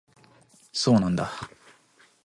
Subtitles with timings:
[0.73, 1.29] そうなんだ